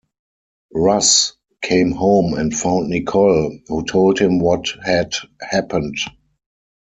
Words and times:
Russ 0.73 1.33
came 1.61 1.91
home 1.91 2.33
and 2.33 2.51
found 2.57 2.89
Nicole, 2.89 3.59
who 3.67 3.85
told 3.85 4.17
him 4.17 4.39
what 4.39 4.69
had 4.83 5.13
happened. 5.39 5.95